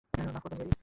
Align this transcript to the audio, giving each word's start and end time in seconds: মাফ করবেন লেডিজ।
মাফ 0.33 0.41
করবেন 0.43 0.57
লেডিজ। 0.59 0.77